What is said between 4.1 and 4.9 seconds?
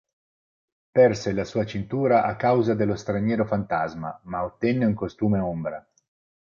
ma ottenne